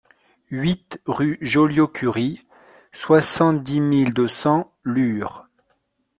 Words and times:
huit 0.49 0.99
rue 1.05 1.37
Juliot-Curie, 1.41 2.47
soixante-dix 2.91 3.81
mille 3.81 4.15
deux 4.15 4.27
cents 4.27 4.73
Lure 4.83 5.47